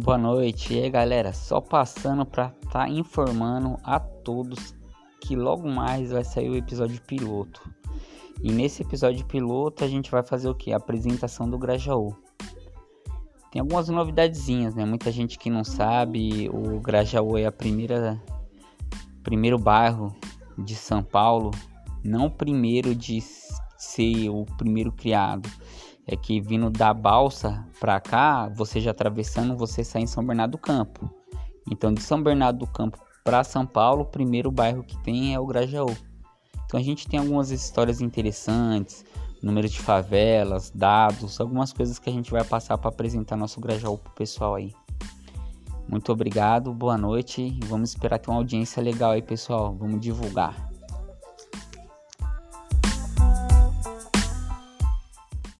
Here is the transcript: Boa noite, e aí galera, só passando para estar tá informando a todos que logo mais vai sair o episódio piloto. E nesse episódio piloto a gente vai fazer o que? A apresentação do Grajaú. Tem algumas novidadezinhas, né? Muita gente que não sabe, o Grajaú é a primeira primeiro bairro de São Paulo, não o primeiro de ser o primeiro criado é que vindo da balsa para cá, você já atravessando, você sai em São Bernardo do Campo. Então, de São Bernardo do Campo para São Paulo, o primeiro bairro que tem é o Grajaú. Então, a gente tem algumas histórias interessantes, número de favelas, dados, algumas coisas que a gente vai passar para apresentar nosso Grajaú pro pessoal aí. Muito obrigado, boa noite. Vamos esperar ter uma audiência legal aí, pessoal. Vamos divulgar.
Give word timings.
Boa 0.00 0.16
noite, 0.16 0.74
e 0.74 0.80
aí 0.80 0.88
galera, 0.88 1.32
só 1.32 1.60
passando 1.60 2.24
para 2.24 2.54
estar 2.62 2.84
tá 2.84 2.88
informando 2.88 3.76
a 3.82 3.98
todos 3.98 4.72
que 5.20 5.34
logo 5.34 5.68
mais 5.68 6.12
vai 6.12 6.22
sair 6.22 6.48
o 6.48 6.56
episódio 6.56 7.02
piloto. 7.02 7.68
E 8.40 8.52
nesse 8.52 8.82
episódio 8.82 9.26
piloto 9.26 9.82
a 9.82 9.88
gente 9.88 10.08
vai 10.08 10.22
fazer 10.22 10.48
o 10.48 10.54
que? 10.54 10.72
A 10.72 10.76
apresentação 10.76 11.50
do 11.50 11.58
Grajaú. 11.58 12.14
Tem 13.50 13.60
algumas 13.60 13.88
novidadezinhas, 13.88 14.72
né? 14.72 14.84
Muita 14.84 15.10
gente 15.10 15.36
que 15.36 15.50
não 15.50 15.64
sabe, 15.64 16.48
o 16.48 16.78
Grajaú 16.78 17.36
é 17.36 17.46
a 17.46 17.52
primeira 17.52 18.22
primeiro 19.24 19.58
bairro 19.58 20.14
de 20.56 20.76
São 20.76 21.02
Paulo, 21.02 21.50
não 22.04 22.26
o 22.26 22.30
primeiro 22.30 22.94
de 22.94 23.20
ser 23.76 24.28
o 24.28 24.46
primeiro 24.56 24.92
criado 24.92 25.50
é 26.08 26.16
que 26.16 26.40
vindo 26.40 26.70
da 26.70 26.94
balsa 26.94 27.62
para 27.78 28.00
cá, 28.00 28.48
você 28.48 28.80
já 28.80 28.92
atravessando, 28.92 29.54
você 29.54 29.84
sai 29.84 30.02
em 30.02 30.06
São 30.06 30.24
Bernardo 30.24 30.52
do 30.52 30.58
Campo. 30.58 31.08
Então, 31.70 31.92
de 31.92 32.00
São 32.00 32.22
Bernardo 32.22 32.60
do 32.60 32.66
Campo 32.66 32.98
para 33.22 33.44
São 33.44 33.66
Paulo, 33.66 34.02
o 34.02 34.06
primeiro 34.06 34.50
bairro 34.50 34.82
que 34.82 34.96
tem 35.02 35.34
é 35.34 35.38
o 35.38 35.46
Grajaú. 35.46 35.94
Então, 36.64 36.80
a 36.80 36.82
gente 36.82 37.06
tem 37.06 37.20
algumas 37.20 37.50
histórias 37.50 38.00
interessantes, 38.00 39.04
número 39.42 39.68
de 39.68 39.78
favelas, 39.78 40.70
dados, 40.74 41.38
algumas 41.40 41.74
coisas 41.74 41.98
que 41.98 42.08
a 42.08 42.12
gente 42.12 42.30
vai 42.30 42.42
passar 42.42 42.78
para 42.78 42.88
apresentar 42.88 43.36
nosso 43.36 43.60
Grajaú 43.60 43.98
pro 43.98 44.12
pessoal 44.12 44.54
aí. 44.54 44.72
Muito 45.86 46.10
obrigado, 46.10 46.72
boa 46.72 46.96
noite. 46.96 47.58
Vamos 47.66 47.90
esperar 47.90 48.18
ter 48.18 48.30
uma 48.30 48.38
audiência 48.38 48.82
legal 48.82 49.10
aí, 49.10 49.22
pessoal. 49.22 49.76
Vamos 49.78 50.00
divulgar. 50.00 50.70